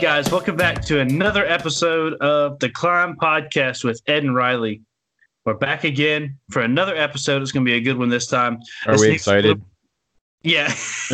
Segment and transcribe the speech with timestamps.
[0.00, 4.80] right, guys, welcome back to another episode of the Climb Podcast with Ed and Riley.
[5.44, 7.42] We're back again for another episode.
[7.42, 8.60] It's going to be a good one this time.
[8.86, 9.60] Are This we excited?
[10.42, 10.68] Yeah.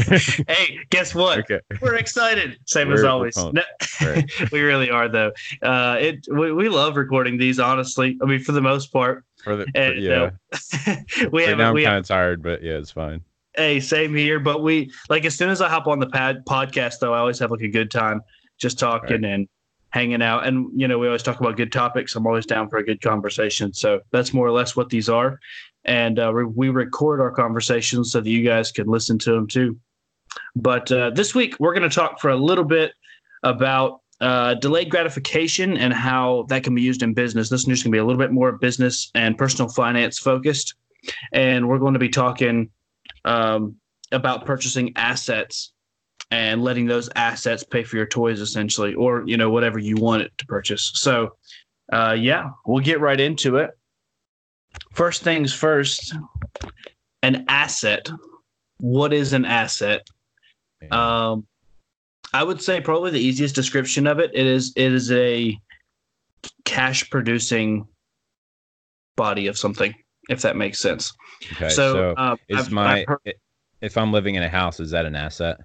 [0.46, 1.40] hey, guess what?
[1.40, 1.58] Okay.
[1.80, 2.60] We're excited.
[2.66, 3.36] Same as We're- we're always.
[3.36, 3.62] No-
[4.00, 4.30] Right.
[4.52, 5.32] we really are, though.
[5.62, 8.16] Uh, it we, we love recording these, honestly.
[8.22, 9.24] I mean, for the most part.
[9.42, 10.30] For the, And, yeah.
[10.86, 10.96] uh,
[11.32, 13.20] we right have now I'm we kind of tired, but yeah, it's fine.
[13.56, 14.38] Hey, same here.
[14.38, 17.38] But we like as soon as I hop on the pad podcast, though, I always
[17.40, 18.20] have like a good time
[18.58, 19.48] just talking and
[19.90, 20.46] hanging out.
[20.46, 22.14] And you know, we always talk about good topics.
[22.14, 23.72] I'm always down for a good conversation.
[23.72, 25.38] So that's more or less what these are.
[25.84, 29.46] And uh, we, we record our conversations so that you guys can listen to them
[29.46, 29.78] too.
[30.54, 32.92] But uh, this week we're going to talk for a little bit
[33.42, 37.48] about uh, delayed gratification and how that can be used in business.
[37.48, 40.74] This is just going to be a little bit more business and personal finance focused.
[41.32, 42.70] And we're going to be talking
[43.24, 43.76] um,
[44.12, 45.72] about purchasing assets
[46.30, 50.22] and letting those assets pay for your toys essentially or you know whatever you want
[50.22, 50.90] it to purchase.
[50.94, 51.36] So
[51.92, 53.70] uh, yeah we'll get right into it.
[54.92, 56.14] First things first
[57.22, 58.10] an asset.
[58.78, 60.06] What is an asset?
[60.90, 61.46] Um,
[62.34, 65.56] i would say probably the easiest description of it, it is it is a
[66.64, 67.86] cash producing
[69.16, 69.94] body of something
[70.28, 71.12] if that makes sense.
[71.54, 73.34] Okay, so, so, uh, is I've- my I've heard-
[73.80, 75.58] if I'm living in a house, is that an asset?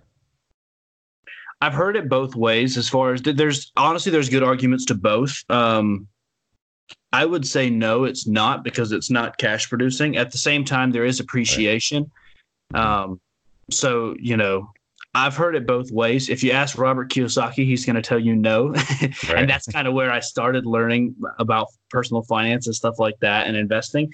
[1.62, 2.78] I've heard it both ways.
[2.78, 5.44] As far as there's honestly, there's good arguments to both.
[5.50, 6.08] Um,
[7.14, 10.18] I would say no, it's not because it's not cash producing.
[10.18, 12.10] At the same time, there is appreciation.
[12.74, 13.20] Um,
[13.70, 14.72] so you know,
[15.14, 16.30] I've heard it both ways.
[16.30, 19.14] If you ask Robert Kiyosaki, he's going to tell you no, Right.
[19.36, 23.48] and that's kind of where I started learning about personal finance and stuff like that
[23.48, 24.12] and investing.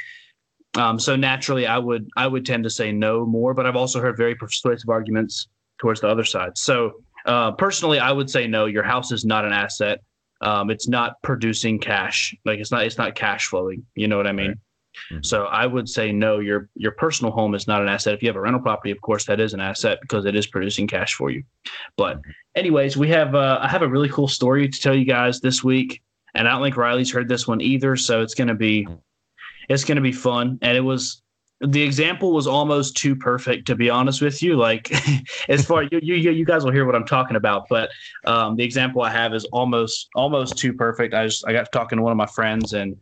[0.76, 4.02] Um, so naturally, I would I would tend to say no more, but I've also
[4.02, 5.48] heard very persuasive arguments
[5.80, 6.58] towards the other side.
[6.58, 8.66] So uh, personally, I would say no.
[8.66, 10.02] Your house is not an asset.
[10.42, 12.36] Um, it's not producing cash.
[12.46, 12.86] Like it's not.
[12.86, 13.86] It's not cash flowing.
[13.96, 14.48] You know what I mean?
[14.48, 14.58] Right.
[15.12, 15.26] Mhm.
[15.26, 16.40] So I would say no.
[16.40, 18.14] Your your personal home is not an asset.
[18.16, 20.48] If you have a rental property, of course, that is an asset because it is
[20.48, 21.44] producing cash for you.
[21.98, 22.20] But
[22.56, 23.36] anyways, we have.
[23.36, 26.02] Uh, I have a really cool story to tell you guys this week,
[26.34, 27.96] and I don't think Riley's heard this one either.
[27.96, 28.88] So it's gonna be,
[29.70, 30.58] it's gonna be fun.
[30.62, 31.22] And it was
[31.62, 34.56] the example was almost too perfect to be honest with you.
[34.56, 34.92] Like
[35.50, 37.90] as far you, you you guys will hear what i'm talking about but
[38.26, 41.14] um, the example i have is almost almost too perfect.
[41.14, 42.96] I just i got talking to one of my friends and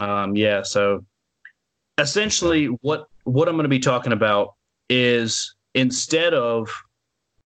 [0.00, 1.04] um, yeah so
[1.98, 4.54] essentially what what i'm going to be talking about
[4.88, 6.70] is instead of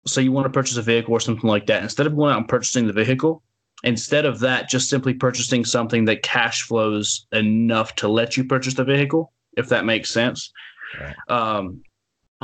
[0.05, 2.39] so you want to purchase a vehicle or something like that instead of going out
[2.39, 3.43] and purchasing the vehicle
[3.83, 8.73] instead of that just simply purchasing something that cash flows enough to let you purchase
[8.73, 10.51] the vehicle if that makes sense.
[10.99, 11.15] Right.
[11.29, 11.81] um,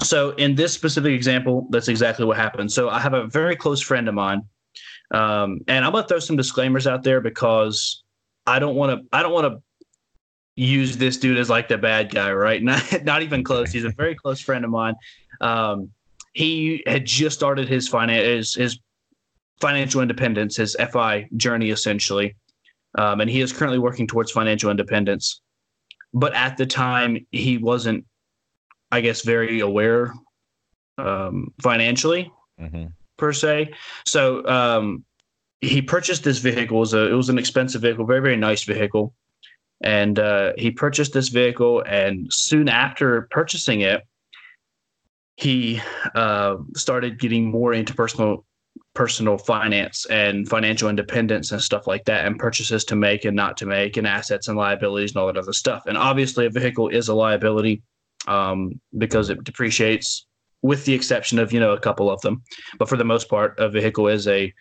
[0.02, 2.72] so in this specific example that's exactly what happened.
[2.72, 4.42] So i have a very close friend of mine
[5.14, 8.04] um, and i'm going to throw some disclaimers out there because
[8.46, 9.62] i don't want to i don't want to
[10.58, 12.62] use this dude as like the bad guy right?
[12.68, 13.72] Not, not even close.
[13.72, 14.96] He's a very close friend of mine.
[15.40, 15.92] Um,
[16.34, 18.80] he had just started his finance his, his
[19.62, 22.36] financial independence his fi journey essentially.
[22.98, 25.42] Um, and he is currently working towards financial independence
[26.20, 28.06] but at the time he wasn't
[28.92, 30.14] i guess very aware
[30.98, 32.94] um, financially Mhm.
[33.18, 33.74] per se.
[34.06, 35.04] So um,
[35.62, 36.78] he purchased this vehicle.
[36.78, 39.14] It was, a, it was an expensive vehicle very very nice vehicle.
[39.84, 44.02] And uh, he purchased this vehicle and soon after purchasing it
[45.36, 45.80] he
[46.16, 48.44] uh, started getting more into personal
[48.94, 53.58] personal finance and financial independence and stuff like that and purchases to make and not
[53.58, 55.84] to make and assets and liabilities and all that other stuff.
[55.86, 57.82] And obviously a vehicle is a liability
[58.28, 60.26] um, because it depreciates
[60.62, 62.42] with the exception of you know a couple of them.
[62.80, 64.54] But for the most part a vehicle is a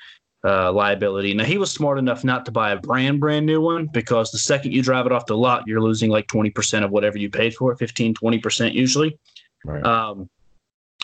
[0.45, 1.35] uh, liability.
[1.35, 4.39] Now he was smart enough not to buy a brand brand new one because the
[4.39, 7.55] second you drive it off the lot you're losing like 20% of whatever you paid
[7.55, 9.19] for it 15 20% usually.
[9.65, 9.85] Right.
[9.85, 10.31] um,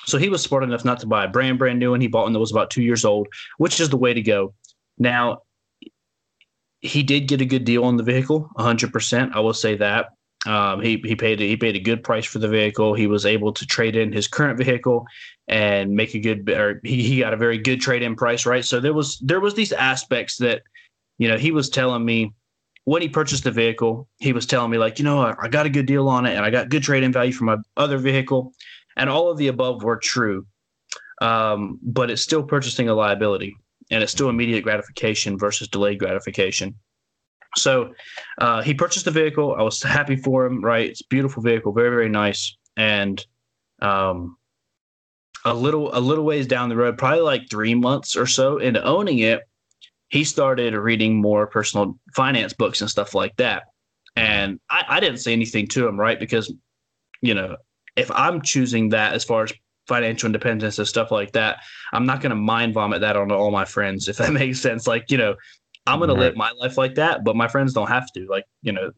[0.05, 2.01] so he was smart enough not to buy a brand brand new one.
[2.01, 3.29] He bought one that was about two years old,
[3.59, 4.55] which is the way to go.
[4.99, 5.43] Now,
[6.81, 9.35] he did get a good deal on the vehicle, hundred percent.
[9.35, 10.11] I will say that.
[10.45, 12.95] Um, he he paid he paid a good price for the vehicle.
[12.95, 15.07] He was able to trade in his current vehicle
[15.47, 18.65] and make a good or he, he got a very good trade in price, right?
[18.65, 20.63] So there was there was these aspects that
[21.19, 22.33] you know he was telling me
[22.85, 25.67] when he purchased the vehicle, he was telling me like, you know, I, I got
[25.67, 27.99] a good deal on it and I got good trade in value for my other
[27.99, 28.53] vehicle
[28.97, 30.47] and all of the above were true
[31.21, 33.55] um, but it's still purchasing a liability
[33.91, 36.75] and it's still immediate gratification versus delayed gratification
[37.57, 37.93] so
[38.39, 41.91] uh, he purchased the vehicle i was happy for him right it's beautiful vehicle very
[41.91, 43.27] very nice and
[43.81, 44.37] um,
[45.45, 48.83] a little a little ways down the road probably like three months or so into
[48.85, 49.43] owning it
[50.13, 53.63] he started reading more personal finance books and stuff like that.
[54.15, 56.21] And I, I didn't say anything to him, right?
[56.21, 56.53] Because,
[57.23, 57.57] you know,
[57.97, 59.53] if I'm choosing that as far as
[59.87, 61.59] financial independence and stuff like that,
[61.93, 64.87] I'm not going to mind vomit that on all my friends, if that makes sense.
[64.87, 65.35] Like, you know,
[65.87, 68.27] I'm going to live my life like that, but my friends don't have to.
[68.29, 68.93] Like, you know,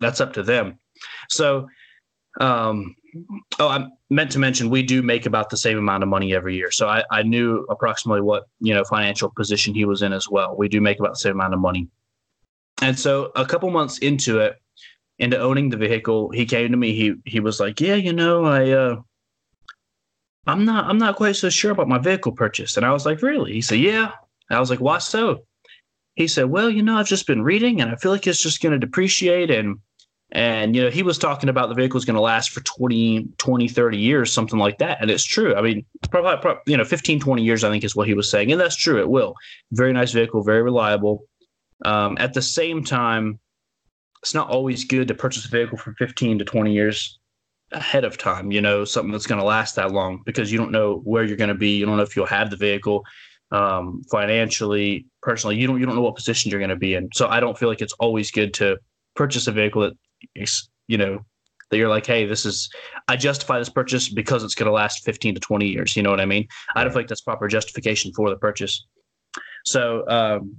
[0.00, 0.78] that's up to them.
[1.30, 1.66] So,
[2.40, 2.94] um,
[3.58, 6.54] oh, I meant to mention we do make about the same amount of money every
[6.54, 6.70] year.
[6.70, 10.54] So I, I knew approximately what you know financial position he was in as well.
[10.56, 11.88] We do make about the same amount of money.
[12.82, 14.56] And so a couple months into it,
[15.18, 16.92] into owning the vehicle, he came to me.
[16.94, 18.96] He he was like, "Yeah, you know, I uh,
[20.46, 23.22] I'm not I'm not quite so sure about my vehicle purchase." And I was like,
[23.22, 24.12] "Really?" He said, "Yeah."
[24.50, 25.44] I was like, "Why so?"
[26.14, 28.62] He said, "Well, you know, I've just been reading, and I feel like it's just
[28.62, 29.78] going to depreciate and."
[30.32, 33.28] And, you know, he was talking about the vehicle is going to last for 20,
[33.38, 34.98] 20, 30 years, something like that.
[35.00, 35.54] And it's true.
[35.54, 38.28] I mean, probably, probably, you know, 15, 20 years, I think is what he was
[38.28, 38.50] saying.
[38.50, 38.98] And that's true.
[38.98, 39.36] It will.
[39.70, 41.24] Very nice vehicle, very reliable.
[41.84, 43.38] Um, at the same time,
[44.26, 47.20] it's not always good to purchase a vehicle for 15 to 20 years
[47.70, 50.72] ahead of time, you know, something that's going to last that long because you don't
[50.72, 51.76] know where you're going to be.
[51.76, 53.04] You don't know if you'll have the vehicle
[53.52, 55.54] um, financially, personally.
[55.54, 57.08] You don't, you don't know what position you're going to be in.
[57.14, 58.78] So I don't feel like it's always good to
[59.14, 59.94] purchase a vehicle that
[60.88, 61.24] you know
[61.70, 62.68] that you're like, hey, this is
[63.06, 65.94] I justify this purchase because it's going to last 15 to 20 years.
[65.94, 66.48] You know what I mean?
[66.74, 68.88] I don't feel like that's proper justification for the purchase.
[69.64, 70.56] So um,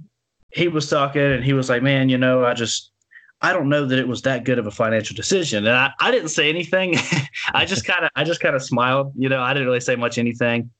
[0.54, 2.92] he was talking and he was like, man, you know, I just
[3.40, 5.66] I don't know that it was that good of a financial decision.
[5.66, 6.96] And I, I didn't say anything.
[7.54, 9.12] I just kind of I just kind of smiled.
[9.16, 10.70] You know, I didn't really say much anything.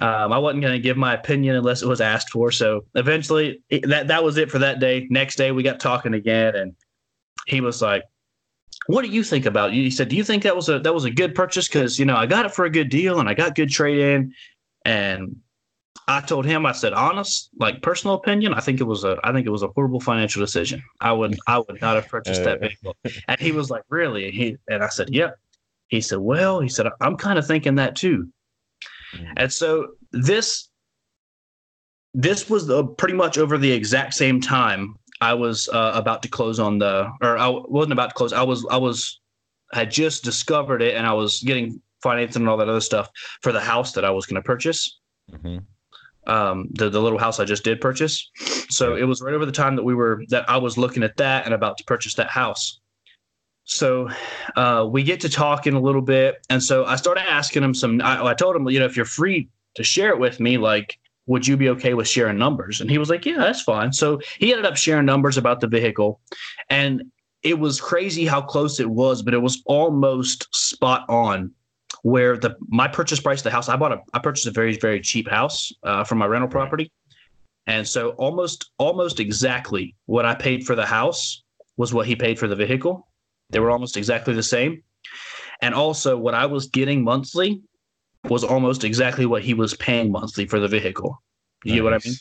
[0.00, 2.50] Um, I wasn't going to give my opinion unless it was asked for.
[2.50, 5.06] So eventually, that that was it for that day.
[5.10, 6.74] Next day, we got talking again, and
[7.46, 8.04] he was like,
[8.86, 9.82] "What do you think about?" You?
[9.82, 11.68] He said, "Do you think that was a that was a good purchase?
[11.68, 13.98] Because you know I got it for a good deal and I got good trade
[13.98, 14.34] in."
[14.84, 15.36] And
[16.06, 19.32] I told him, I said, "Honest, like personal opinion, I think it was a I
[19.32, 20.82] think it was a horrible financial decision.
[21.00, 22.96] I would I would not have purchased that vehicle."
[23.28, 25.36] And he was like, "Really?" And he and I said, "Yep."
[25.88, 28.28] He said, "Well," he said, "I'm kind of thinking that too."
[29.14, 29.32] Mm-hmm.
[29.36, 30.68] And so this
[32.14, 36.28] this was the, pretty much over the exact same time I was uh, about to
[36.28, 38.32] close on the, or I wasn't about to close.
[38.32, 39.20] I was, I was,
[39.72, 43.10] I had just discovered it, and I was getting financing and all that other stuff
[43.42, 44.98] for the house that I was going to purchase.
[45.30, 45.58] Mm-hmm.
[46.26, 48.30] Um, the the little house I just did purchase.
[48.68, 51.16] So it was right over the time that we were that I was looking at
[51.16, 52.80] that and about to purchase that house.
[53.64, 54.08] So
[54.56, 58.00] uh, we get to talking a little bit, and so I started asking him some.
[58.02, 60.98] I, I told him, you know, if you're free to share it with me, like
[61.30, 62.80] would you be okay with sharing numbers?
[62.80, 63.92] And he was like, yeah, that's fine.
[63.92, 66.20] So he ended up sharing numbers about the vehicle.
[66.68, 67.04] And
[67.44, 71.52] it was crazy how close it was, but it was almost spot on
[72.02, 74.76] where the my purchase price of the house, I bought a I purchased a very,
[74.76, 76.90] very cheap house uh, from my rental property.
[77.66, 81.42] And so almost almost exactly what I paid for the house
[81.76, 83.06] was what he paid for the vehicle.
[83.50, 84.82] They were almost exactly the same.
[85.62, 87.62] And also what I was getting monthly
[88.28, 91.22] was almost exactly what he was paying monthly for the vehicle.
[91.64, 91.76] You nice.
[91.76, 92.14] get what I mean?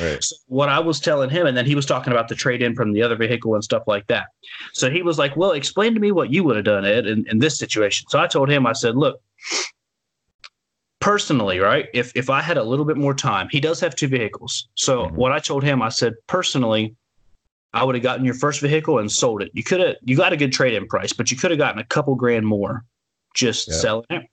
[0.00, 0.22] Right.
[0.22, 2.74] So what I was telling him, and then he was talking about the trade in
[2.74, 4.26] from the other vehicle and stuff like that.
[4.72, 7.26] So he was like, Well, explain to me what you would have done, Ed, in,
[7.28, 8.06] in this situation.
[8.10, 9.20] So I told him, I said, Look,
[11.00, 11.88] personally, right?
[11.94, 14.68] If if I had a little bit more time, he does have two vehicles.
[14.74, 15.16] So mm-hmm.
[15.16, 16.94] what I told him, I said, personally,
[17.72, 19.50] I would have gotten your first vehicle and sold it.
[19.54, 21.78] You could have you got a good trade in price, but you could have gotten
[21.78, 22.84] a couple grand more
[23.34, 23.76] just yep.
[23.76, 24.26] selling it.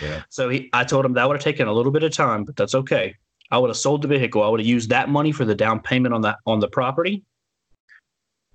[0.00, 0.22] Yeah.
[0.28, 2.54] So he, I told him that would have taken a little bit of time, but
[2.56, 3.16] that's okay.
[3.50, 4.42] I would have sold the vehicle.
[4.42, 7.24] I would have used that money for the down payment on that on the property.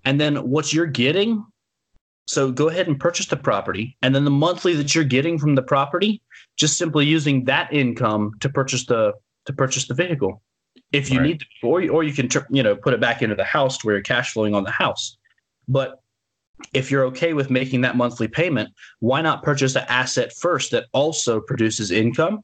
[0.06, 1.46] And then what you're getting,
[2.28, 5.56] so go ahead and purchase the property, and then the monthly that you're getting from
[5.56, 6.22] the property,
[6.58, 9.14] just simply using that income to purchase the
[9.46, 10.42] to purchase the vehicle,
[10.92, 11.28] if you right.
[11.28, 13.88] need to, or or you can you know put it back into the house to
[13.88, 15.18] where you're cash flowing on the house.
[15.68, 16.02] But
[16.74, 20.86] if you're okay with making that monthly payment, why not purchase an asset first that
[20.94, 22.44] also produces income?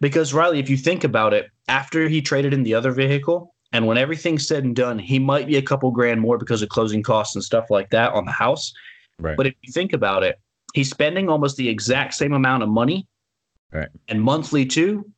[0.00, 3.86] Because Riley, if you think about it, after he traded in the other vehicle, and
[3.86, 7.02] when everything's said and done, he might be a couple grand more because of closing
[7.02, 8.72] costs and stuff like that on the house.
[9.18, 9.36] Right.
[9.36, 10.38] But if you think about it,
[10.74, 13.06] he's spending almost the exact same amount of money
[13.72, 13.88] right.
[14.08, 15.10] and monthly too.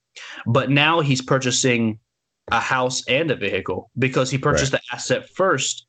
[0.47, 1.99] But now he's purchasing
[2.51, 4.83] a house and a vehicle because he purchased right.
[4.91, 5.85] the asset first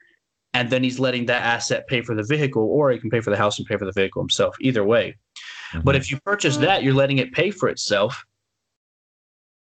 [0.53, 3.29] and then he's letting that asset pay for the vehicle, or he can pay for
[3.29, 4.55] the house and pay for the vehicle himself.
[4.61, 5.15] Either way.
[5.73, 5.81] Mm-hmm.
[5.81, 8.25] But if you purchase that, you're letting it pay for itself,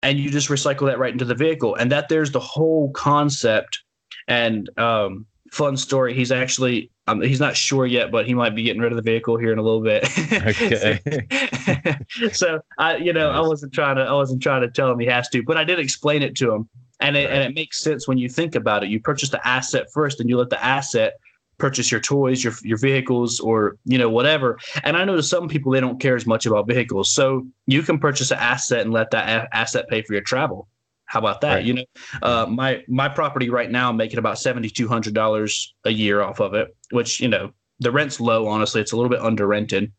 [0.03, 1.75] and you just recycle that right into the vehicle.
[1.75, 3.79] And that there's the whole concept.
[4.27, 6.13] And um, fun story.
[6.13, 9.01] He's actually um, he's not sure yet, but he might be getting rid of the
[9.01, 10.07] vehicle here in a little bit.
[10.31, 11.97] Okay.
[12.09, 14.99] so, so I, you know, I wasn't trying to I wasn't trying to tell him
[14.99, 17.33] he has to, but I did explain it to him And it, Right.
[17.33, 18.89] and it makes sense when you think about it.
[18.89, 21.13] You purchase the asset first, and you let the asset
[21.59, 24.57] purchase your toys, your your vehicles, or you know whatever.
[24.83, 27.83] And I know to some people they don't care as much about vehicles, so you
[27.83, 30.67] can purchase an asset and let that a- asset pay for your travel.
[31.05, 31.55] How about that?
[31.55, 31.65] Right.
[31.65, 31.83] You know,
[32.21, 36.21] uh, my my property right now, I'm making about seventy two hundred dollars a year
[36.21, 38.47] off of it, which you know the rent's low.
[38.47, 39.91] Honestly, it's a little bit under rented.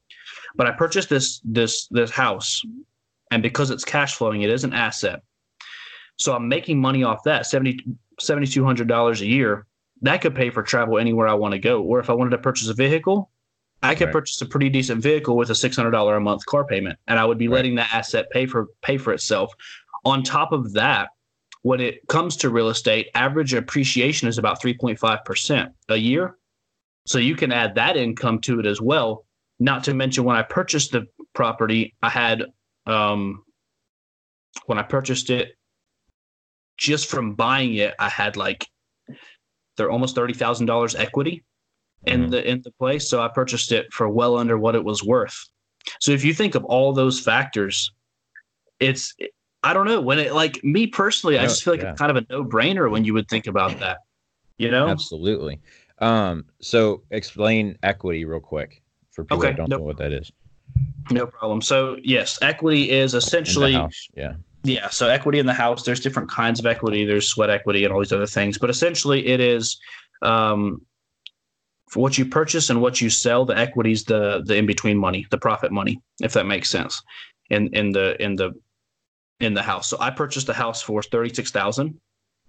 [0.56, 2.62] But I purchased this this this house,
[3.30, 5.20] and because it's cash flowing, it is an asset.
[6.16, 7.82] So I'm making money off that 70
[8.20, 9.66] $7,200 a year.
[10.02, 11.83] That could pay for travel anywhere I want to go.
[11.83, 13.30] Or if I wanted to purchase a vehicle,
[13.83, 14.12] I could Right.
[14.12, 17.38] purchase a pretty decent vehicle with a $600 a month car payment, and I would
[17.38, 17.57] be Right.
[17.57, 19.52] letting that asset pay for pay for itself.
[20.04, 21.11] On top of that,
[21.62, 26.37] when it comes to real estate, average appreciation is about 3.5% a year.
[27.07, 29.25] So you can add that income to it as well.
[29.59, 32.47] Not to mention when I purchased the property, I had
[32.87, 33.45] um
[34.66, 35.57] when I purchased it,
[36.76, 38.66] just from buying it, I had like
[39.80, 41.42] they're almost thirty thousand dollars equity
[42.04, 42.30] in Mhm.
[42.32, 43.08] the in the place.
[43.08, 45.37] So I purchased it for well under what it was worth.
[46.00, 47.90] So if you think of all those factors,
[48.78, 49.14] it's
[49.62, 51.92] I don't know when it like me personally, I just feel like yeah.
[51.92, 53.99] it's kind of a no brainer when you would think about that.
[54.58, 54.88] You know?
[54.88, 55.58] Absolutely.
[56.00, 60.12] Um, so explain equity real quick for people Okay, that don't no- know what that
[60.12, 60.30] is.
[61.10, 61.62] No problem.
[61.62, 63.72] So yes, equity is essentially
[64.14, 64.34] Yeah.
[64.62, 65.84] Yeah, so equity in the house.
[65.84, 67.04] There's different kinds of equity.
[67.04, 69.78] There's sweat equity and all these other things, but essentially, it is
[70.20, 70.82] um,
[71.88, 73.46] for what you purchase and what you sell.
[73.46, 77.02] The equity is the the in between money, the profit money, if that makes sense.
[77.48, 78.52] In in the in the
[79.40, 79.88] in the house.
[79.88, 81.98] So I purchased the house for thirty six thousand.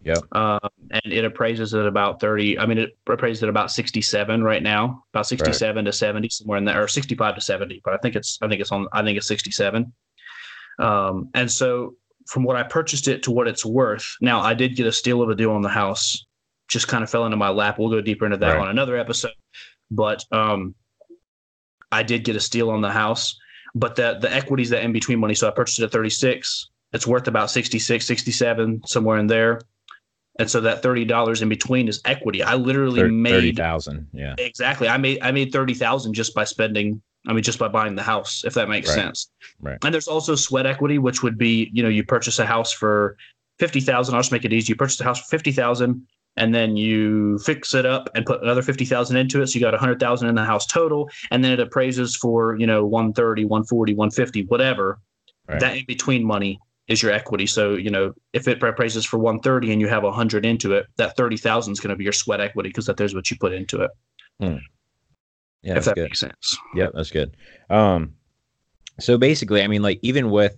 [0.04, 0.18] Yep.
[0.32, 2.58] Um, and it appraises at about 30.
[2.58, 6.66] I mean, it appraises at about 67 right now, about 67 to 70, somewhere in
[6.66, 7.82] there, or 65 to 70.
[7.86, 9.94] But I think it's, I think it's on, I think it's 67.
[10.80, 11.98] Um, and so
[12.28, 15.22] from what I purchased it to what it's worth, now I did get a steal
[15.22, 16.26] of a deal on the house,
[16.68, 17.78] just kind of fell into my lap.
[17.80, 18.62] We'll go deeper into that Right.
[18.62, 19.34] on another episode.
[19.90, 20.76] But um,
[21.92, 23.38] I did get a steal on the house,
[23.76, 25.34] but the the equities that in between money.
[25.36, 26.70] So I purchased it at 36.
[26.94, 29.62] It's worth about 66, 67, somewhere in there.
[30.40, 32.42] And so that thirty dollars in between is equity.
[32.42, 34.08] I literally Thir- made thirty thousand.
[34.14, 34.36] Yeah.
[34.38, 34.88] exactly.
[34.88, 37.02] I made I made thirty thousand just by spending.
[37.28, 38.96] I mean, just by buying the house, if that makes Right.
[38.96, 39.30] sense.
[39.60, 39.78] Right.
[39.84, 43.18] And there's also sweat equity, which would be you know you purchase a house for
[43.60, 44.16] fifty thousand.
[44.16, 44.72] I'll just make it easy.
[44.72, 48.42] You purchase a house for fifty thousand, and then you fix it up and put
[48.42, 49.48] another fifty thousand into it.
[49.48, 52.56] So you got a hundred thousand in the house total, and then it appraises for
[52.58, 55.00] you know 130, 140, 150, whatever.
[55.48, 55.60] Right.
[55.60, 57.46] That in between money is your equity.
[57.46, 60.88] So you know if it appraises for 130 and you have a hundred into it,
[60.98, 63.38] that thirty thousand is going to be your sweat equity because that there's what you
[63.40, 63.92] put into it.
[64.40, 64.58] Hmm.
[65.64, 65.78] Yeah.
[65.78, 66.04] if that good.
[66.04, 66.58] makes sense.
[66.76, 67.36] Yeah, that's good.
[67.70, 68.14] Um,
[69.00, 70.58] so basically, I mean, like even with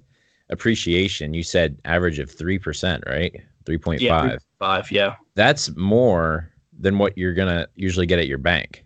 [0.49, 3.35] appreciation, you said average of three percent, right?
[3.65, 4.31] Three point five.
[4.31, 4.91] Yeah, five.
[4.91, 5.15] Yeah.
[5.35, 8.85] That's more than what you're gonna usually get at your bank.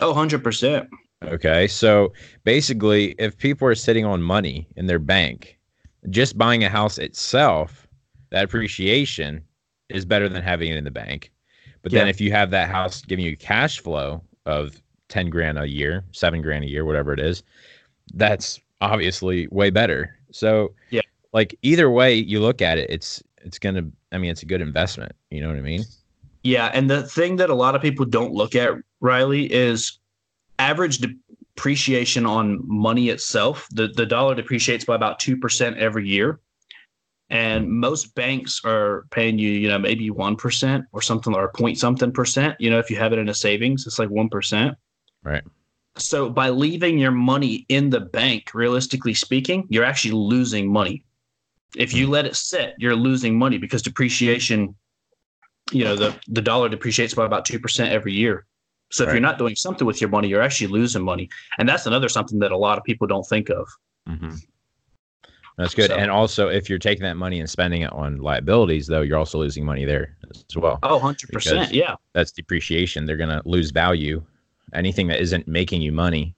[0.00, 0.86] Oh, 100%.
[1.24, 2.12] Okay, so
[2.44, 5.58] basically, if people are sitting on money in their bank,
[6.10, 7.88] just buying a house itself,
[8.30, 9.42] that appreciation
[9.88, 11.32] is better than having it in the bank.
[11.82, 15.66] But then if you have that house giving you cash flow of 10 grand a
[15.66, 17.42] year, seven grand a year, whatever it is,
[18.14, 20.16] that's obviously way better.
[20.30, 21.00] So Yeah.
[21.32, 24.60] like either way you look at it, it's it's gonna I mean it's a good
[24.60, 25.12] investment.
[25.30, 25.84] You know what I mean?
[26.42, 29.98] Yeah, and the thing that a lot of people don't look at, Riley, is
[30.58, 33.68] average depreciation on money itself.
[33.72, 36.40] The the dollar depreciates by about two percent every year,
[37.30, 41.78] and most banks are paying you, you know, maybe one percent or something, or point
[41.78, 42.56] something percent.
[42.60, 44.76] You know, if you have it in a savings, it's like one percent.
[45.22, 45.42] Right.
[45.96, 51.04] So by leaving your money in the bank, realistically speaking, you're actually losing money.
[51.76, 54.74] If you let it sit, you're losing money because depreciation,
[55.72, 58.46] you know, the, the dollar depreciates by about 2% every year.
[58.90, 59.14] So if Right.
[59.14, 61.28] you're not doing something with your money, you're actually losing money.
[61.58, 63.68] And that's another something that a lot of people don't think of.
[64.08, 64.36] Mm-hmm.
[65.58, 65.90] That's good.
[65.90, 69.18] So- And also, if you're taking that money and spending it on liabilities, though, you're
[69.18, 70.78] also losing money there as well.
[70.84, 71.72] Oh, 100%.
[71.72, 71.96] Yeah.
[72.14, 73.04] That's depreciation.
[73.04, 74.22] They're going to lose value.
[74.74, 76.34] Anything that isn't making you money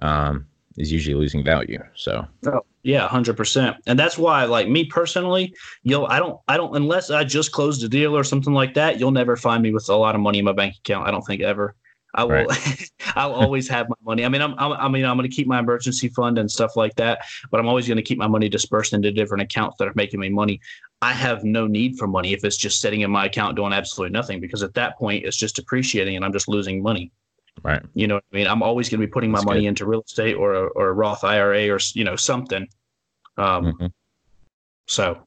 [0.00, 1.82] um, is usually losing value.
[1.94, 3.76] So, Oh, yeah, hundred percent.
[3.86, 7.82] And that's why, like me personally, you'll I don't I don't unless I just closed
[7.84, 10.38] a deal or something like that, you'll never find me with a lot of money
[10.38, 11.08] in my bank account.
[11.08, 11.74] I don't think ever.
[12.14, 12.46] I will.
[13.16, 14.24] I'll always have my money.
[14.24, 16.76] I mean, I'm, I'm I mean, I'm going to keep my emergency fund and stuff
[16.76, 19.88] like that, but I'm always going to keep my money dispersed into different accounts that
[19.88, 20.60] are making me money.
[21.02, 24.12] I have no need for money if it's just sitting in my account doing absolutely
[24.12, 27.10] nothing because at that point it's just depreciating and I'm just losing money.
[27.62, 27.82] Right.
[27.94, 28.46] You know what I mean?
[28.46, 29.68] I'm always going to be putting my That's money good.
[29.68, 32.66] into real estate or a, or a Roth IRA or you know something.
[33.36, 33.92] Um, Mhm.
[34.86, 35.26] So,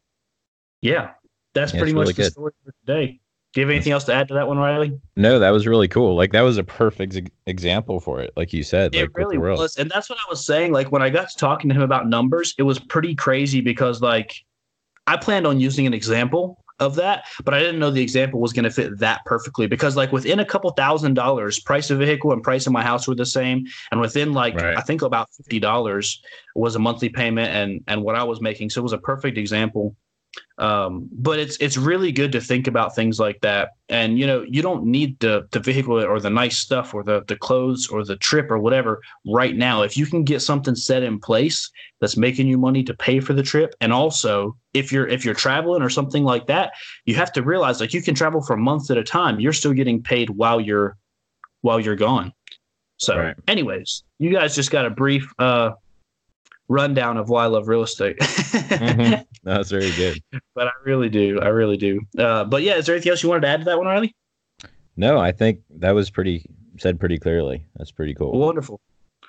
[0.82, 1.12] yeah,
[1.54, 2.32] that's Yeah, pretty much really the good.
[2.32, 3.20] story for today.
[3.54, 5.00] Do you have anything else to add to that one, Riley?
[5.16, 6.16] No, that was really cool.
[6.16, 8.32] Like that was a perfect example for it.
[8.36, 11.02] Like you said, it the really was and that's what i was saying like when
[11.02, 14.36] i got to talking to him about numbers it was pretty crazy because like
[15.08, 18.54] i planned on using an example of that but i didn't know the example was
[18.54, 22.32] going to fit that perfectly because like within a couple thousand dollars price of vehicle
[22.32, 24.78] and price of my house were the same and within like Right.
[24.78, 26.18] i think about $50
[26.56, 29.38] was a monthly payment and and what i was making so it was a perfect
[29.38, 29.96] example
[30.60, 33.70] um, but it's it's really good to think about things like that.
[33.90, 37.24] And you know you don't need the the vehicle or the nice stuff or the
[37.28, 39.84] the clothes or the trip or whatever right now.
[39.84, 41.70] If you can get something set in place
[42.02, 45.34] that's making you money to pay for the trip and also if you're if you're
[45.34, 46.74] traveling or something like that
[47.06, 49.40] you have to realize like you can travel for months at a time.
[49.40, 50.98] You're still getting paid while you're
[51.62, 52.34] while you're gone.
[52.98, 53.36] So Right.
[53.48, 55.72] anyways you guys just got a brief uh
[56.70, 59.26] rundown of why i love real estate Mhm.
[59.44, 60.22] That's very good.
[60.56, 61.40] but I really do.
[61.40, 62.02] I really do.
[62.18, 64.14] Uh, but yeah, is there anything else you wanted to add to that one, Riley?
[64.98, 66.46] No, I think that was pretty
[66.80, 67.66] said pretty clearly.
[67.78, 68.38] That's pretty cool.
[68.38, 68.82] Wonderful.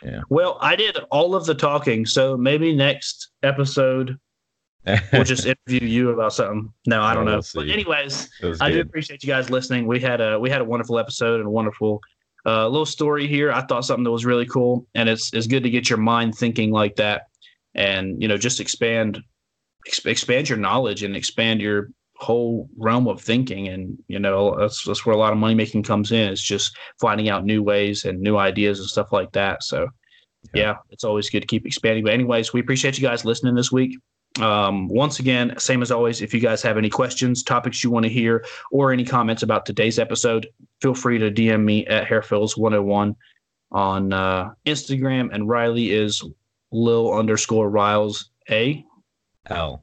[0.03, 0.23] Yeah.
[0.29, 4.19] Well, I did all of the talking, so maybe next episode
[5.13, 6.73] we'll just interview you about something.
[6.87, 7.43] No, I don't Oh, know.
[7.55, 8.29] we'll But anyways,
[8.61, 9.87] I do appreciate you guys listening.
[9.87, 12.01] We had a we had a wonderful episode and a wonderful
[12.47, 13.53] uh, little story here.
[13.53, 16.35] I thought something that was really cool, and it's it's good to get your mind
[16.35, 17.28] thinking like that,
[17.79, 19.21] and you know just expand
[19.87, 23.69] ex- expand your knowledge and expand your whole realm of thinking.
[23.69, 26.77] And you know that's that's where a lot of money making comes in it's just
[27.01, 29.63] finding out new ways and new ideas and stuff like that.
[29.63, 29.89] So
[30.53, 30.63] Yeah.
[30.63, 32.05] yeah it's always good to keep expanding.
[32.05, 33.97] But anyways we appreciate you guys listening this week.
[34.41, 38.05] Um, once again same as always if you guys have any questions topics you want
[38.05, 40.47] to hear or any comments about today's episode
[40.83, 43.17] feel free to dm me at hairfills101
[43.73, 46.23] on uh, instagram and riley is
[46.73, 48.85] lil underscore riles A?
[49.47, 49.83] L.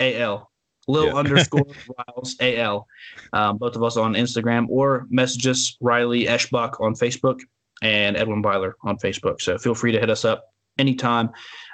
[0.00, 0.50] A L.
[0.86, 1.14] Lil Yeah.
[1.14, 1.66] underscore
[1.98, 2.86] riles al
[3.32, 7.40] um, both of us on instagram or message us riley eschbach on facebook
[7.82, 9.40] and edwin byler on facebook.
[9.40, 11.30] So feel free to hit us up anytime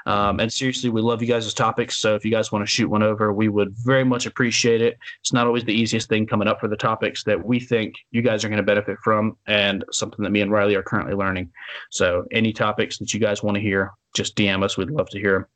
[0.07, 2.89] um, and seriously we love you guys' topics so if you guys want to shoot
[2.89, 6.49] one over we would very much appreciate it it's not always the easiest thing coming
[6.49, 9.85] up for the topics that we think you guys are going to benefit from and
[9.93, 11.51] something that me and riley are currently learning
[11.91, 15.19] so any topics that you guys want to hear just dm us we'd love to
[15.19, 15.47] hear them.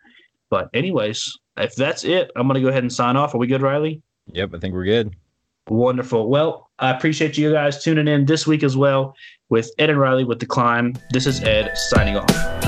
[0.51, 3.47] but anyways if that's it i'm going to go ahead and sign off are we
[3.47, 4.03] good riley
[4.33, 5.15] Yep, I think we're good.
[5.69, 6.29] Wonderful.
[6.29, 9.15] Well, I appreciate you guys tuning in this week as well
[9.49, 10.95] with Ed and Riley with The Climb.
[11.11, 12.64] This is Ed signing off.